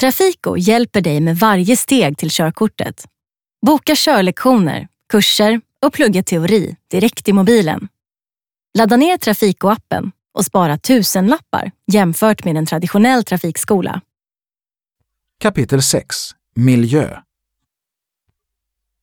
Trafiko 0.00 0.56
hjälper 0.56 1.00
dig 1.00 1.20
med 1.20 1.38
varje 1.38 1.76
steg 1.76 2.18
till 2.18 2.30
körkortet. 2.30 3.06
Boka 3.66 3.92
körlektioner, 3.96 4.88
kurser 5.08 5.60
och 5.86 5.92
plugga 5.92 6.22
teori 6.22 6.76
direkt 6.90 7.28
i 7.28 7.32
mobilen. 7.32 7.88
Ladda 8.78 8.96
ner 8.96 9.16
Trafiko-appen 9.16 10.10
och 10.34 10.44
spara 10.44 10.78
tusenlappar 10.78 11.70
jämfört 11.92 12.44
med 12.44 12.56
en 12.56 12.66
traditionell 12.66 13.24
trafikskola. 13.24 14.00
Kapitel 15.40 15.82
6 15.82 16.16
Miljö 16.54 17.16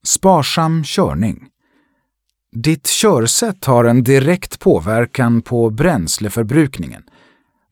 Sparsam 0.05 0.84
körning 0.84 1.48
Ditt 2.52 2.88
körsätt 2.88 3.66
har 3.66 3.86
en 3.86 4.04
direkt 4.04 4.59
påverkan 4.59 5.41
på 5.41 5.70
bränsleförbrukningen. 5.70 7.04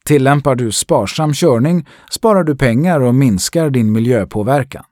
Tillämpar 0.05 0.55
du 0.55 0.71
sparsam 0.71 1.33
körning 1.33 1.87
sparar 2.11 2.43
du 2.43 2.55
pengar 2.55 2.99
och 2.99 3.15
minskar 3.15 3.69
din 3.69 3.91
miljöpåverkan. 3.91 4.83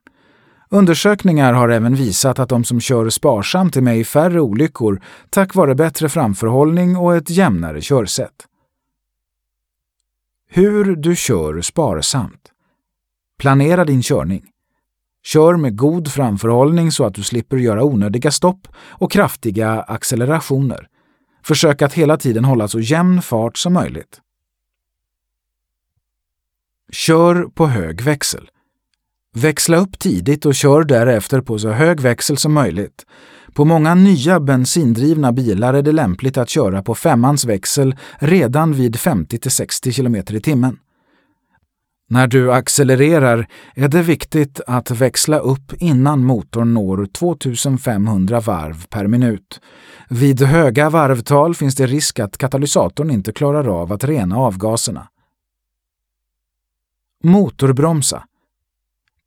Undersökningar 0.70 1.54
har 1.54 1.70
även 1.70 1.96
visat 1.96 2.40
att 2.40 2.50
de 2.50 2.64
som 2.64 2.80
kör 2.80 3.10
sparsamt 3.10 3.78
är 3.78 3.82
med 3.82 3.98
i 3.98 4.04
färre 4.04 4.42
olyckor 4.42 5.02
tack 5.30 5.56
vare 5.56 5.76
bättre 5.76 6.10
framförhållning 6.10 6.98
och 6.98 7.16
ett 7.16 7.30
jämnare 7.30 7.82
körsätt. 7.82 8.48
Hur 10.50 10.96
du 10.96 11.16
kör 11.16 11.62
sparsamt. 11.62 12.52
Planera 13.40 13.86
din 13.86 14.02
körning. 14.02 14.46
Kör 15.24 15.56
med 15.56 15.78
god 15.78 16.12
framförhållning 16.12 16.92
så 16.92 17.06
att 17.06 17.14
du 17.14 17.24
slipper 17.24 17.58
göra 17.58 17.84
onödiga 17.84 18.32
stopp 18.32 18.68
och 18.76 19.12
kraftiga 19.12 19.82
accelerationer. 19.82 20.88
Försök 21.44 21.82
att 21.82 21.94
hela 21.94 22.18
tiden 22.18 22.46
hålla 22.46 22.68
så 22.68 22.80
jämn 22.80 23.22
fart 23.22 23.58
som 23.58 23.74
möjligt. 23.74 24.22
Kör 26.92 27.44
på 27.44 27.68
hög 27.68 28.02
växel. 28.02 28.50
Växla 29.36 29.78
upp 29.78 30.00
tidigt 30.00 30.46
och 30.46 30.56
kör 30.56 30.84
därefter 30.84 31.42
på 31.42 31.60
så 31.60 31.70
hög 31.70 32.00
växel 32.00 32.38
som 32.38 32.54
möjligt. 32.54 33.06
På 33.54 33.66
många 33.66 33.96
nya 33.96 34.40
bensindrivna 34.40 35.32
bilar 35.32 35.74
är 35.74 35.82
det 35.82 35.92
lämpligt 35.92 36.38
att 36.38 36.50
köra 36.50 36.84
på 36.84 36.96
femmans 36.96 37.46
växel 37.46 37.96
redan 38.20 38.74
vid 38.74 38.96
50-60 38.96 39.96
km 39.96 40.16
i 40.16 40.42
timmen. 40.42 40.78
När 42.10 42.28
du 42.28 42.54
accelererar 42.54 43.48
är 43.76 43.88
det 43.88 44.02
viktigt 44.02 44.62
att 44.68 44.92
växla 44.92 45.40
upp 45.40 45.74
innan 45.78 46.26
motorn 46.26 46.74
når 46.74 47.06
2500 47.06 48.40
varv 48.40 48.86
per 48.90 49.08
minut. 49.08 49.62
Vid 50.10 50.42
höga 50.42 50.90
varvtal 50.90 51.56
finns 51.56 51.76
det 51.76 51.88
risk 51.88 52.20
att 52.20 52.38
katalysatorn 52.38 53.12
inte 53.12 53.32
klarar 53.32 53.82
av 53.82 53.94
att 53.94 54.04
rena 54.04 54.38
avgaserna. 54.38 55.08
Motorbromsa. 57.24 58.24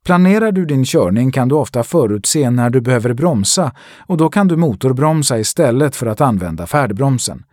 Planerar 0.05 0.51
du 0.51 0.65
din 0.65 0.85
körning 0.85 1.31
kan 1.31 1.47
du 1.47 1.55
ofta 1.55 1.83
förutse 1.83 2.49
när 2.49 2.69
du 2.69 2.81
behöver 2.81 3.13
bromsa 3.13 3.75
och 3.99 4.17
då 4.17 4.29
kan 4.29 4.47
du 4.47 4.55
motorbromsa 4.57 5.39
istället 5.39 5.95
för 5.95 6.07
att 6.07 6.21
använda 6.21 6.67
färdbromsen. 6.67 7.43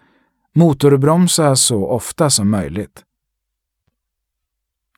Motorbromsa 0.55 1.57
så 1.57 1.87
ofta 1.87 2.31
som 2.31 2.51
möjligt. 2.51 3.03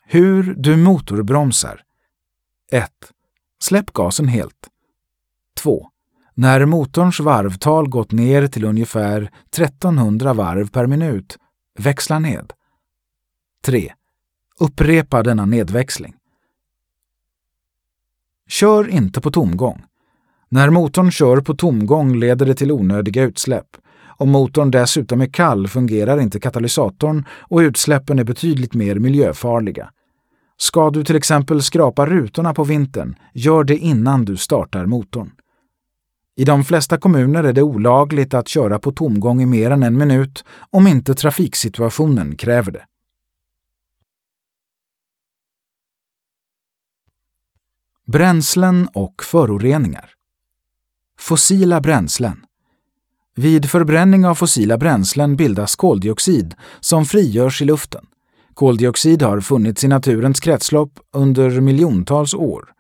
Hur 0.06 0.54
du 0.58 0.76
motorbromsar 0.76 1.80
1. 2.72 2.90
Släpp 3.62 3.92
gasen 3.92 4.28
helt. 4.28 4.68
2. 5.56 5.88
När 6.34 6.66
motorns 6.66 7.20
varvtal 7.20 7.88
gått 7.88 8.12
ner 8.12 8.46
till 8.46 8.64
ungefär 8.64 9.30
1300 9.52 10.32
varv 10.32 10.70
per 10.70 10.86
minut, 10.86 11.38
växla 11.78 12.18
ned. 12.18 12.52
3. 13.64 13.92
Upprepa 14.60 15.22
denna 15.22 15.46
nedväxling. 15.46 16.14
Kör 18.48 18.88
inte 18.88 19.20
på 19.20 19.30
tomgång. 19.30 19.82
När 20.48 20.70
motorn 20.70 21.10
kör 21.10 21.40
på 21.40 21.54
tomgång 21.54 22.16
leder 22.16 22.46
det 22.46 22.54
till 22.54 22.72
onödiga 22.72 23.22
utsläpp. 23.22 23.66
Om 24.16 24.30
motorn 24.30 24.70
dessutom 24.70 25.20
är 25.20 25.26
kall 25.26 25.68
fungerar 25.68 26.20
inte 26.20 26.40
katalysatorn 26.40 27.24
och 27.40 27.58
utsläppen 27.58 28.18
är 28.18 28.24
betydligt 28.24 28.74
mer 28.74 28.94
miljöfarliga. 28.94 29.90
Ska 30.56 30.90
du 30.90 31.04
till 31.04 31.16
exempel 31.16 31.62
skrapa 31.62 32.06
rutorna 32.06 32.54
på 32.54 32.64
vintern, 32.64 33.14
gör 33.32 33.64
det 33.64 33.76
innan 33.76 34.24
du 34.24 34.36
startar 34.36 34.86
motorn. 34.86 35.30
I 36.36 36.44
de 36.44 36.64
flesta 36.64 36.98
kommuner 36.98 37.44
är 37.44 37.52
det 37.52 37.62
olagligt 37.62 38.34
att 38.34 38.48
köra 38.48 38.78
på 38.78 38.92
tomgång 38.92 39.42
i 39.42 39.46
mer 39.46 39.70
än 39.70 39.82
en 39.82 39.98
minut 39.98 40.44
om 40.70 40.86
inte 40.86 41.14
trafiksituationen 41.14 42.36
kräver 42.36 42.72
det. 42.72 42.84
Bränslen 48.14 48.88
och 48.92 49.22
föroreningar. 49.24 50.10
Fossila 51.18 51.80
bränslen. 51.80 52.44
Vid 53.36 53.70
förbränning 53.70 54.26
av 54.26 54.34
fossila 54.34 54.78
bränslen 54.78 55.36
bildas 55.36 55.76
koldioxid 55.76 56.54
som 56.80 57.04
frigörs 57.04 57.62
i 57.62 57.64
luften. 57.64 58.06
Koldioxid 58.54 59.22
har 59.22 59.40
funnits 59.40 59.84
i 59.84 59.88
naturens 59.88 60.40
kretslopp 60.40 61.00
under 61.12 61.60
miljontals 61.60 62.34
år. 62.34 62.72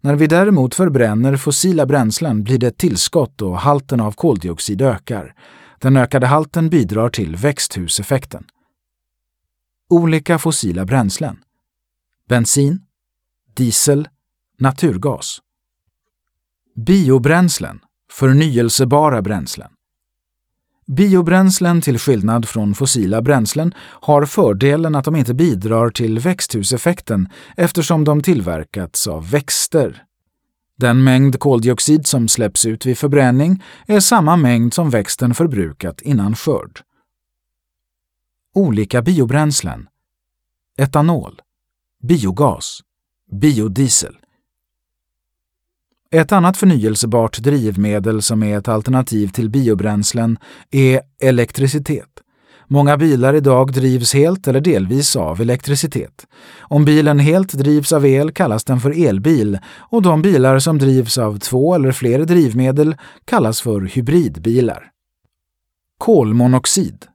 När 0.00 0.14
vi 0.14 0.26
däremot 0.26 0.74
förbränner 0.74 1.36
fossila 1.36 1.86
bränslen 1.86 2.44
blir 2.44 2.58
det 2.58 2.66
ett 2.66 2.78
tillskott 2.78 3.42
och 3.42 3.58
halten 3.58 4.00
av 4.00 4.12
koldioxid 4.12 4.82
ökar. 4.82 5.34
Den 5.78 5.96
ökade 5.96 6.26
halten 6.26 6.68
bidrar 6.68 7.08
till 7.08 7.36
växthuseffekten. 7.36 8.44
Olika 9.90 10.38
fossila 10.38 10.84
bränslen. 10.84 11.36
Bensin, 12.28 12.80
diesel, 13.56 14.08
naturgas. 14.60 15.38
Biobränslen, 16.86 17.80
förnyelsebara 18.12 19.22
bränslen. 19.22 19.70
Biobränslen 20.86 21.80
till 21.80 21.98
skillnad 21.98 22.48
från 22.48 22.74
fossila 22.74 23.22
bränslen 23.22 23.74
har 23.78 24.24
fördelen 24.26 24.94
att 24.94 25.04
de 25.04 25.16
inte 25.16 25.34
bidrar 25.34 25.90
till 25.90 26.18
växthuseffekten 26.18 27.28
eftersom 27.56 28.04
de 28.04 28.22
tillverkats 28.22 29.06
av 29.06 29.30
växter. 29.30 30.04
Den 30.76 31.04
mängd 31.04 31.40
koldioxid 31.40 32.06
som 32.06 32.28
släpps 32.28 32.66
ut 32.66 32.86
vid 32.86 32.98
förbränning 32.98 33.62
är 33.86 34.00
samma 34.00 34.36
mängd 34.36 34.74
som 34.74 34.90
växten 34.90 35.34
förbrukat 35.34 36.00
innan 36.00 36.36
skörd. 36.36 36.80
Olika 38.54 39.02
biobränslen 39.02 39.86
Etanol 40.78 41.40
Biogas 42.02 42.80
Biodiesel 43.40 44.16
ett 46.14 46.32
annat 46.32 46.56
förnyelsebart 46.56 47.38
drivmedel 47.38 48.22
som 48.22 48.42
är 48.42 48.58
ett 48.58 48.68
alternativ 48.68 49.28
till 49.28 49.50
biobränslen 49.50 50.38
är 50.70 51.00
elektricitet. 51.22 52.08
Många 52.66 52.96
bilar 52.96 53.34
idag 53.34 53.72
drivs 53.72 54.14
helt 54.14 54.48
eller 54.48 54.60
delvis 54.60 55.16
av 55.16 55.40
elektricitet. 55.40 56.26
Om 56.58 56.84
bilen 56.84 57.18
helt 57.18 57.52
drivs 57.52 57.92
av 57.92 58.06
el 58.06 58.32
kallas 58.32 58.64
den 58.64 58.80
för 58.80 59.06
elbil 59.06 59.58
och 59.78 60.02
de 60.02 60.22
bilar 60.22 60.58
som 60.58 60.78
drivs 60.78 61.18
av 61.18 61.38
två 61.38 61.74
eller 61.74 61.92
fler 61.92 62.18
drivmedel 62.18 62.96
kallas 63.24 63.60
för 63.60 63.80
hybridbilar. 63.80 64.90
Kolmonoxid 65.98 67.09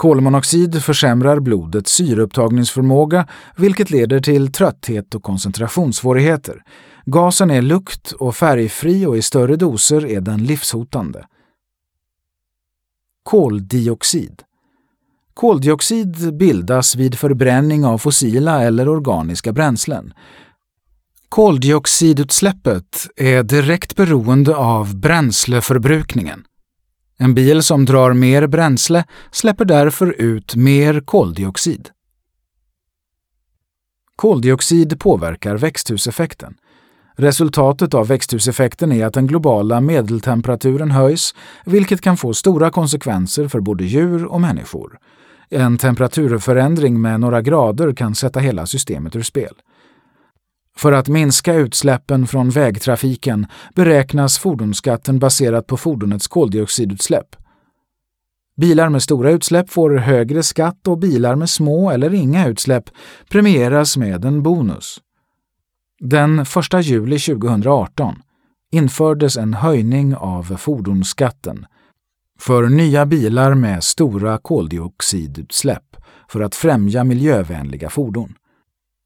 Kolmonoxid 0.00 0.82
försämrar 0.82 1.40
blodets 1.40 1.92
syreupptagningsförmåga 1.92 3.26
vilket 3.56 3.90
leder 3.90 4.20
till 4.20 4.52
trötthet 4.52 5.14
och 5.14 5.22
koncentrationssvårigheter. 5.22 6.62
Gasen 7.04 7.50
är 7.50 7.62
lukt 7.62 8.12
och 8.12 8.36
färgfri 8.36 9.06
och 9.06 9.16
i 9.16 9.22
större 9.22 9.56
doser 9.56 10.06
är 10.06 10.20
den 10.20 10.44
livshotande. 10.44 11.26
Koldioxid 13.22 14.42
Koldioxid 15.34 16.36
bildas 16.36 16.96
vid 16.96 17.18
förbränning 17.18 17.84
av 17.84 17.98
fossila 17.98 18.62
eller 18.62 18.88
organiska 18.88 19.52
bränslen. 19.52 20.14
Koldioxidutsläppet 21.28 23.06
är 23.16 23.42
direkt 23.42 23.96
beroende 23.96 24.56
av 24.56 24.96
bränsleförbrukningen. 24.96 26.44
En 27.22 27.34
bil 27.34 27.62
som 27.62 27.84
drar 27.84 28.12
mer 28.12 28.46
bränsle 28.46 29.04
släpper 29.30 29.64
därför 29.64 30.20
ut 30.20 30.56
mer 30.56 31.00
koldioxid. 31.00 31.90
Koldioxid 34.16 35.00
påverkar 35.00 35.56
växthuseffekten. 35.56 36.54
Resultatet 37.16 37.94
av 37.94 38.06
växthuseffekten 38.06 38.92
är 38.92 39.06
att 39.06 39.14
den 39.14 39.26
globala 39.26 39.80
medeltemperaturen 39.80 40.90
höjs, 40.90 41.34
vilket 41.64 42.00
kan 42.00 42.16
få 42.16 42.34
stora 42.34 42.70
konsekvenser 42.70 43.48
för 43.48 43.60
både 43.60 43.84
djur 43.84 44.24
och 44.24 44.40
människor. 44.40 44.98
En 45.50 45.78
temperaturförändring 45.78 47.00
med 47.00 47.20
några 47.20 47.42
grader 47.42 47.92
kan 47.94 48.14
sätta 48.14 48.40
hela 48.40 48.66
systemet 48.66 49.16
ur 49.16 49.22
spel. 49.22 49.54
För 50.80 50.92
att 50.92 51.08
minska 51.08 51.54
utsläppen 51.54 52.26
från 52.26 52.50
vägtrafiken 52.50 53.46
beräknas 53.74 54.38
fordonsskatten 54.38 55.18
baserat 55.18 55.66
på 55.66 55.76
fordonets 55.76 56.28
koldioxidutsläpp. 56.28 57.36
Bilar 58.56 58.88
med 58.88 59.02
stora 59.02 59.30
utsläpp 59.30 59.70
får 59.70 59.90
högre 59.96 60.42
skatt 60.42 60.88
och 60.88 60.98
bilar 60.98 61.36
med 61.36 61.50
små 61.50 61.90
eller 61.90 62.14
inga 62.14 62.48
utsläpp 62.48 62.90
premieras 63.28 63.96
med 63.96 64.24
en 64.24 64.42
bonus. 64.42 65.00
Den 65.98 66.38
1 66.38 66.46
juli 66.82 67.18
2018 67.18 68.22
infördes 68.72 69.36
en 69.36 69.54
höjning 69.54 70.14
av 70.14 70.56
fordonsskatten 70.56 71.66
för 72.38 72.68
nya 72.68 73.06
bilar 73.06 73.54
med 73.54 73.84
stora 73.84 74.38
koldioxidutsläpp 74.38 75.96
för 76.28 76.40
att 76.40 76.54
främja 76.54 77.04
miljövänliga 77.04 77.90
fordon. 77.90 78.34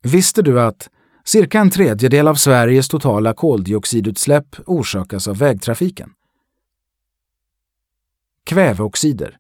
Visste 0.02 0.42
du 0.42 0.60
att 0.60 0.88
cirka 1.24 1.60
en 1.60 1.70
tredjedel 1.70 2.28
av 2.28 2.34
Sveriges 2.34 2.88
totala 2.88 3.34
koldioxidutsläpp 3.34 4.56
orsakas 4.66 5.28
av 5.28 5.38
vägtrafiken? 5.38 6.10
Kväveoxider 8.44 9.38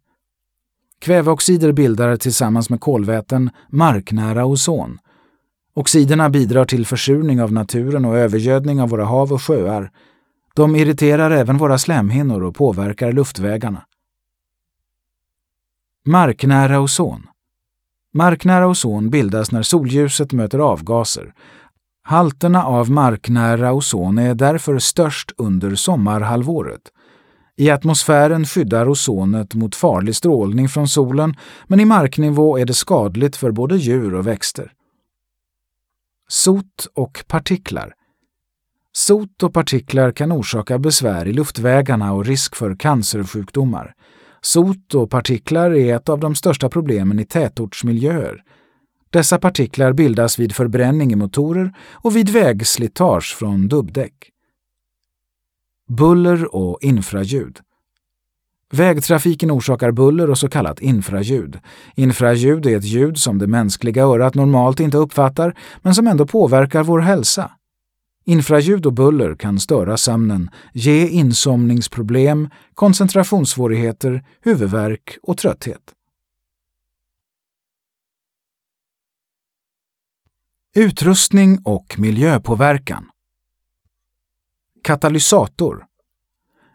Kväveoxider 0.98 1.72
bildar 1.72 2.16
tillsammans 2.16 2.70
med 2.70 2.80
kolväten 2.80 3.50
marknära 3.68 4.44
ozon. 4.46 4.98
Oxiderna 5.74 6.30
bidrar 6.30 6.64
till 6.64 6.86
försurning 6.86 7.42
av 7.42 7.52
naturen 7.52 8.04
och 8.04 8.16
övergödning 8.16 8.80
av 8.80 8.88
våra 8.88 9.04
hav 9.04 9.32
och 9.32 9.42
sjöar. 9.42 9.90
De 10.54 10.76
irriterar 10.76 11.30
även 11.30 11.58
våra 11.58 11.78
slemhinnor 11.78 12.42
och 12.42 12.54
påverkar 12.54 13.12
luftvägarna. 13.12 13.84
Marknära 16.06 16.80
ozon 16.80 17.26
Marknära 18.12 18.68
ozon 18.68 19.10
bildas 19.10 19.52
när 19.52 19.62
solljuset 19.62 20.32
möter 20.32 20.58
avgaser. 20.58 21.34
Halterna 22.06 22.64
av 22.64 22.90
marknära 22.90 23.72
ozon 23.72 24.18
är 24.18 24.34
därför 24.34 24.78
störst 24.78 25.32
under 25.36 25.74
sommarhalvåret. 25.74 26.80
I 27.56 27.70
atmosfären 27.70 28.44
skyddar 28.44 28.88
ozonet 28.88 29.54
mot 29.54 29.74
farlig 29.74 30.16
strålning 30.16 30.68
från 30.68 30.88
solen, 30.88 31.34
men 31.66 31.80
i 31.80 31.84
marknivå 31.84 32.58
är 32.58 32.64
det 32.64 32.74
skadligt 32.74 33.36
för 33.36 33.50
både 33.50 33.76
djur 33.76 34.14
och 34.14 34.26
växter. 34.26 34.72
Sot 36.28 36.86
och 36.94 37.24
partiklar 37.28 37.94
Sot 38.92 39.42
och 39.42 39.54
partiklar 39.54 40.12
kan 40.12 40.32
orsaka 40.32 40.78
besvär 40.78 41.26
i 41.26 41.32
luftvägarna 41.32 42.12
och 42.12 42.26
risk 42.26 42.56
för 42.56 42.76
cancersjukdomar. 42.76 43.94
Sot 44.40 44.94
och 44.94 45.10
partiklar 45.10 45.70
är 45.70 45.96
ett 45.96 46.08
av 46.08 46.20
de 46.20 46.34
största 46.34 46.68
problemen 46.68 47.18
i 47.18 47.24
tätortsmiljöer. 47.24 48.42
Dessa 49.14 49.38
partiklar 49.38 49.92
bildas 49.92 50.38
vid 50.38 50.54
förbränning 50.54 51.12
i 51.12 51.16
motorer 51.16 51.74
och 51.92 52.16
vid 52.16 52.28
vägslitage 52.28 53.36
från 53.38 53.68
dubbdäck. 53.68 54.14
Buller 55.88 56.54
och 56.54 56.78
infraljud. 56.82 57.58
Vägtrafiken 58.72 59.50
orsakar 59.50 59.90
buller 59.90 60.30
och 60.30 60.38
så 60.38 60.48
kallat 60.48 60.80
infraljud. 60.80 61.58
Infraljud 61.94 62.66
är 62.66 62.76
ett 62.76 62.84
ljud 62.84 63.18
som 63.18 63.38
det 63.38 63.46
mänskliga 63.46 64.02
örat 64.02 64.34
normalt 64.34 64.80
inte 64.80 64.96
uppfattar 64.96 65.58
men 65.82 65.94
som 65.94 66.06
ändå 66.06 66.26
påverkar 66.26 66.82
vår 66.82 67.00
hälsa. 67.00 67.50
Infraljud 68.24 68.86
och 68.86 68.92
buller 68.92 69.34
kan 69.34 69.60
störa 69.60 69.96
sömnen, 69.96 70.50
ge 70.72 71.08
insomningsproblem, 71.08 72.48
koncentrationssvårigheter, 72.74 74.24
huvudvärk 74.40 75.18
och 75.22 75.38
trötthet. 75.38 75.94
Utrustning 80.76 81.58
och 81.64 81.94
miljöpåverkan 81.98 83.04
Katalysator 84.82 85.84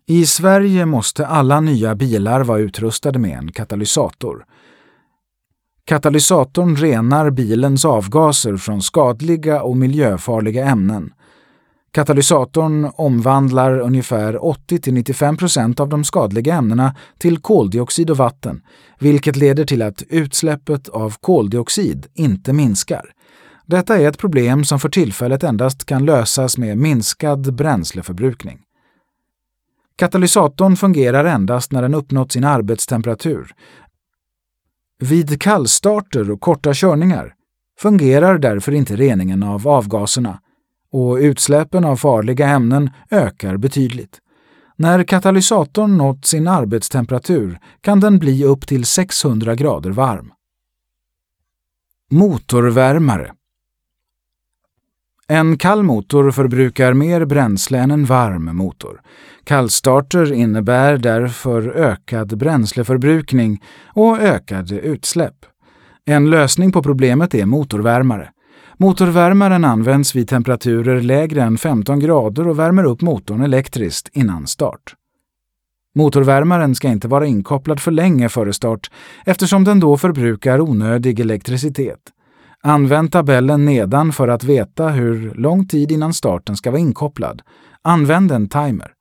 I 0.06 0.26
Sverige 0.26 0.86
måste 0.86 1.28
alla 1.28 1.62
nya 1.62 1.96
bilar 1.96 2.44
vara 2.44 2.60
utrustade 2.60 3.20
med 3.20 3.38
en 3.38 3.52
katalysator. 3.52 4.46
Katalysatorn 5.86 6.76
renar 6.76 7.30
bilens 7.30 7.86
avgaser 7.86 8.58
från 8.58 8.82
skadliga 8.82 9.62
och 9.62 9.78
miljöfarliga 9.78 10.66
ämnen. 10.66 11.14
Katalysatorn 11.92 12.92
omvandlar 12.96 13.80
ungefär 13.80 14.34
80-95% 14.34 15.82
av 15.82 15.90
de 15.90 16.04
skadliga 16.04 16.56
ämnena 16.56 16.96
till 17.18 17.38
koldioxid 17.38 18.10
och 18.10 18.18
vatten, 18.18 18.62
vilket 19.00 19.36
leder 19.36 19.66
till 19.66 19.82
att 19.82 20.04
utsläppet 20.10 20.90
av 20.90 21.16
koldioxid 21.22 22.08
inte 22.14 22.54
minskar. 22.54 23.14
Detta 23.70 23.98
är 23.98 24.08
ett 24.08 24.18
problem 24.18 24.64
som 24.64 24.80
för 24.80 24.90
tillfället 24.90 25.44
endast 25.44 25.86
kan 25.86 26.06
lösas 26.06 26.58
med 26.58 26.78
minskad 26.78 27.54
bränsleförbrukning. 27.54 28.60
Katalysatorn 29.96 30.76
fungerar 30.76 31.26
endast 31.26 31.72
när 31.72 31.82
den 31.82 31.94
uppnått 31.94 32.32
sin 32.32 32.44
arbetstemperatur. 32.44 33.54
Vid 35.00 35.42
kallstarter 35.42 36.32
och 36.32 36.42
korta 36.42 36.74
körningar 36.74 37.34
fungerar 37.80 38.38
därför 38.38 38.72
inte 38.72 38.96
reningen 38.96 39.44
av 39.44 39.68
avgaserna 39.68 40.40
och 40.92 41.16
utsläppen 41.16 41.86
av 41.86 41.96
farliga 41.96 42.48
ämnen 42.48 42.90
ökar 43.12 43.58
betydligt. 43.58 44.20
När 44.76 45.04
katalysatorn 45.04 45.98
nått 45.98 46.26
sin 46.26 46.48
arbetstemperatur 46.48 47.60
kan 47.82 48.00
den 48.00 48.20
bli 48.20 48.44
upp 48.44 48.68
till 48.68 48.86
600 48.86 49.56
grader 49.56 49.90
varm. 49.90 50.34
Motorvärmare 52.12 53.34
en 55.32 55.58
kall 55.58 55.84
motor 55.84 56.32
förbrukar 56.32 56.94
mer 56.94 57.26
bränsle 57.26 57.80
än 57.80 57.92
en 57.92 58.06
varm 58.06 58.58
motor. 58.58 59.02
Kallstarter 59.44 60.34
innebär 60.34 60.98
därför 60.98 61.70
ökad 61.70 62.38
bränsleförbrukning 62.38 63.64
och 63.88 64.20
ökade 64.20 64.80
utsläpp. 64.80 65.36
En 66.06 66.30
lösning 66.30 66.72
på 66.72 66.84
problemet 66.84 67.36
är 67.36 67.46
motorvärmare. 67.46 68.30
Motorvärmaren 68.78 69.66
används 69.66 70.16
vid 70.16 70.30
temperaturer 70.30 71.02
lägre 71.02 71.42
än 71.42 71.58
15 71.58 72.00
grader 72.00 72.48
och 72.48 72.60
värmer 72.60 72.84
upp 72.84 73.02
motorn 73.02 73.42
elektriskt 73.42 74.10
innan 74.14 74.48
start. 74.48 74.96
Motorvärmaren 75.96 76.76
ska 76.76 76.88
inte 76.88 77.08
vara 77.08 77.26
inkopplad 77.26 77.80
för 77.80 77.92
länge 77.92 78.30
före 78.30 78.54
start 78.54 78.92
eftersom 79.26 79.64
den 79.64 79.80
då 79.80 79.98
förbrukar 79.98 80.62
onödig 80.62 81.20
elektricitet. 81.20 82.00
Använd 82.62 83.12
tabellen 83.12 83.66
nedan 83.66 84.14
för 84.14 84.28
att 84.28 84.44
veta 84.44 84.90
hur 84.90 85.34
lång 85.34 85.68
tid 85.68 85.92
innan 85.92 86.14
starten 86.14 86.58
ska 86.58 86.72
vara 86.72 86.82
inkopplad. 86.82 87.42
Använd 87.82 88.32
en 88.32 88.50
timer. 88.50 88.94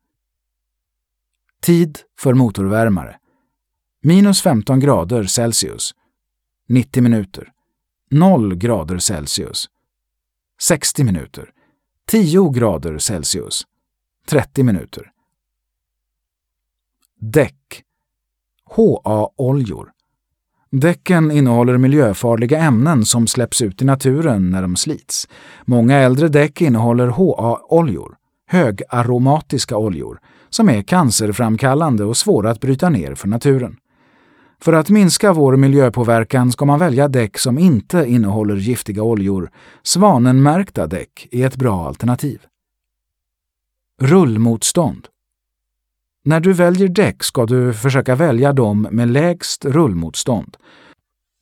Tid 1.62 1.99
för 2.19 2.34
motorvärmare. 2.34 3.19
Minus 4.02 4.43
15 4.43 4.81
grader 4.81 5.25
Celsius. 5.25 5.94
90 6.69 7.02
minuter. 7.02 7.52
0 8.10 8.55
grader 8.55 8.99
Celsius. 8.99 9.69
60 10.60 11.05
minuter. 11.05 11.50
10 12.06 12.50
grader 12.50 12.98
Celsius. 12.98 13.67
30 14.27 14.62
minuter. 14.62 15.12
Däck. 17.20 17.84
HA-oljor. 18.65 19.93
Däcken 20.70 21.31
innehåller 21.31 21.79
miljöfarliga 21.79 22.58
ämnen 22.58 23.05
som 23.05 23.27
släpps 23.27 23.63
ut 23.63 23.82
i 23.82 23.84
naturen 23.84 24.51
när 24.51 24.63
de 24.63 24.77
slits. 24.77 25.29
Många 25.65 25.96
äldre 25.96 26.29
däck 26.29 26.63
innehåller 26.63 27.08
HA-oljor, 27.08 28.17
högaromatiska 28.46 29.77
oljor, 29.77 30.20
som 30.51 30.69
är 30.69 30.82
cancerframkallande 30.82 32.05
och 32.05 32.17
svåra 32.17 32.51
att 32.51 32.60
bryta 32.60 32.89
ner 32.89 33.15
för 33.15 33.29
naturen. 33.29 33.77
För 34.60 34.72
att 34.72 34.91
minska 34.91 35.32
vår 35.32 35.56
miljöpåverkan 35.56 36.53
ska 36.53 36.65
man 36.65 36.79
välja 36.79 37.08
däck 37.08 37.39
som 37.39 37.58
inte 37.58 38.05
innehåller 38.08 38.56
giftiga 38.56 39.03
oljor. 39.03 39.51
Svanenmärkta 39.82 40.87
däck 40.87 41.29
är 41.31 41.46
ett 41.46 41.56
bra 41.56 41.87
alternativ. 41.87 42.41
Rullmotstånd 44.01 45.08
när 46.29 46.41
du 46.41 46.53
väljer 46.53 46.89
däck 46.89 47.25
ska 47.25 47.47
du 47.47 47.73
försöka 47.73 48.15
välja 48.15 48.53
dem 48.53 48.89
med 48.91 49.08
lägst 49.08 49.65
rullmotstånd. 49.65 50.56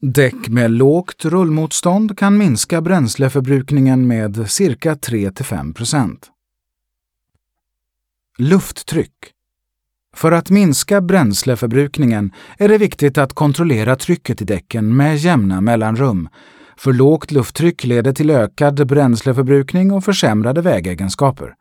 Däck 0.02 0.48
med 0.48 0.70
lågt 0.70 1.24
rullmotstånd 1.24 2.18
kan 2.18 2.38
minska 2.38 2.80
bränsleförbrukningen 2.80 4.06
med 4.06 4.50
cirka 4.50 4.94
3-5% 4.94 6.16
Lufttryck 8.38 9.12
För 10.14 10.32
att 10.32 10.50
minska 10.50 11.00
bränsleförbrukningen 11.00 12.32
är 12.58 12.68
det 12.68 12.78
viktigt 12.78 13.18
att 13.18 13.32
kontrollera 13.32 13.96
trycket 13.96 14.42
i 14.42 14.44
däcken 14.44 14.96
med 14.96 15.16
jämna 15.16 15.60
mellanrum. 15.60 16.28
För 16.76 16.92
lågt 16.92 17.30
lufttryck 17.30 17.84
leder 17.84 18.12
till 18.12 18.30
ökad 18.30 18.86
bränsleförbrukning 18.86 19.92
och 19.92 20.04
försämrade 20.04 20.62
vägegenskaper. 20.62 21.54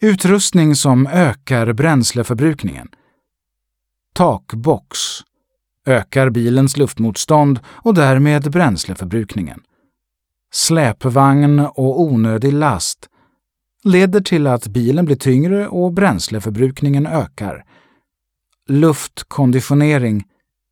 Utrustning 0.00 0.74
som 0.74 1.06
ökar 1.06 1.72
bränsleförbrukningen. 1.72 2.88
Takbox 4.14 4.98
ökar 5.86 6.30
bilens 6.30 6.76
luftmotstånd 6.76 7.60
och 7.66 7.94
därmed 7.94 8.50
bränsleförbrukningen. 8.50 9.60
Släpvagn 10.52 11.60
och 11.60 12.00
onödig 12.00 12.52
last 12.52 13.08
leder 13.84 14.20
till 14.20 14.46
att 14.46 14.66
bilen 14.66 15.04
blir 15.04 15.16
tyngre 15.16 15.68
och 15.68 15.92
bränsleförbrukningen 15.92 17.06
ökar. 17.06 17.64
Luftkonditionering 18.68 20.24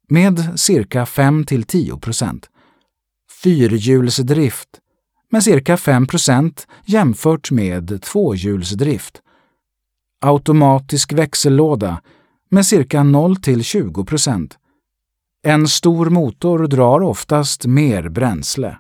med 0.09 0.61
cirka 0.61 1.05
5-10 1.05 2.01
procent. 2.01 2.51
Fyrhjulsdrift 3.43 4.69
med 5.31 5.45
cirka 5.45 5.77
5% 5.77 6.67
jämfört 6.85 7.51
med 7.51 8.03
tvåhjulsdrift. 8.03 9.23
Automatisk 10.21 11.13
växellåda 11.13 12.03
med 12.51 12.67
cirka 12.67 13.03
0 13.03 13.37
till 13.37 13.61
20% 13.61 14.53
En 15.43 15.69
stor 15.69 16.11
motor 16.11 16.67
drar 16.67 17.01
oftast 17.01 17.67
mer 17.67 18.09
bränsle. 18.09 18.79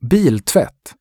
Biltvätt 0.00 0.94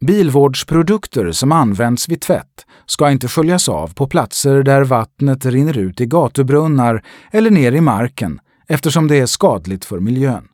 Bilvårdsprodukter 0.00 1.32
som 1.32 1.52
används 1.52 2.08
vid 2.08 2.20
tvätt 2.20 2.66
ska 2.86 3.10
inte 3.10 3.28
sköljas 3.28 3.68
av 3.68 3.94
på 3.94 4.06
platser 4.06 4.62
där 4.62 4.84
vattnet 4.84 5.46
rinner 5.46 5.78
ut 5.78 6.00
i 6.00 6.06
gatubrunnar 6.06 7.04
eller 7.32 7.50
ner 7.50 7.72
i 7.72 7.80
marken 7.80 8.40
eftersom 8.68 9.08
det 9.08 9.16
är 9.16 9.26
skadligt 9.26 9.84
för 9.84 10.00
miljön. 10.00 10.48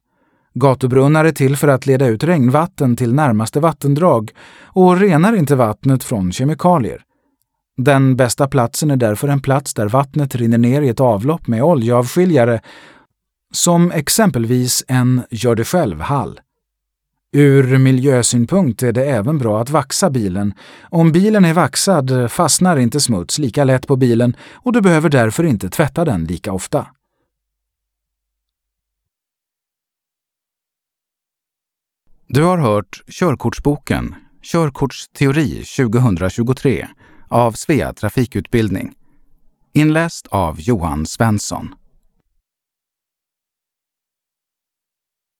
Gatubrunnar 0.54 1.24
är 1.24 1.32
till 1.32 1.56
för 1.56 1.68
att 1.68 1.86
leda 1.86 2.06
ut 2.06 2.24
regnvatten 2.24 2.96
till 2.96 3.14
närmaste 3.14 3.60
vattendrag 3.60 4.30
och 4.64 5.00
renar 5.00 5.36
inte 5.36 5.56
vattnet 5.56 6.04
från 6.04 6.32
kemikalier. 6.32 7.02
Den 7.76 8.16
bästa 8.16 8.48
platsen 8.48 8.90
är 8.90 8.96
därför 8.96 9.28
en 9.28 9.42
plats 9.42 9.74
där 9.74 9.88
vattnet 9.88 10.34
rinner 10.34 10.58
ner 10.58 10.82
i 10.82 10.88
ett 10.88 11.00
avlopp 11.00 11.46
med 11.46 11.62
oljeavskiljare, 11.62 12.60
som 13.52 13.90
exempelvis 13.90 14.84
en 14.88 15.22
gör 15.30 15.54
det 15.54 15.64
själv-hall. 15.64 16.40
Ur 17.34 17.78
miljösynpunkt 17.78 18.82
är 18.82 18.92
det 18.92 19.04
även 19.04 19.38
bra 19.38 19.60
att 19.60 19.70
vaxa 19.70 20.10
bilen. 20.10 20.54
Om 20.82 21.12
bilen 21.12 21.44
är 21.44 21.54
vaxad 21.54 22.32
fastnar 22.32 22.76
inte 22.76 23.00
smuts 23.00 23.38
lika 23.38 23.64
lätt 23.64 23.86
på 23.86 23.96
bilen 23.96 24.36
och 24.52 24.72
du 24.72 24.80
behöver 24.80 25.08
därför 25.08 25.44
inte 25.44 25.68
tvätta 25.68 26.04
den 26.04 26.24
lika 26.24 26.52
ofta. 26.52 26.86
Du 32.34 32.42
har 32.42 32.58
hört 32.58 33.02
Körkortsboken 33.08 34.14
Körkortsteori 34.42 35.64
2023 35.64 36.86
av 37.28 37.52
Svea 37.52 37.92
Trafikutbildning. 37.92 38.92
Inläst 39.72 40.26
av 40.26 40.60
Johan 40.60 41.06
Svensson. 41.06 41.74